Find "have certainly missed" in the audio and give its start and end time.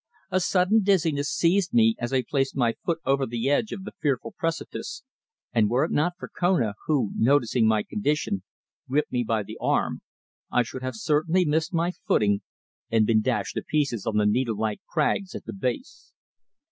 10.81-11.71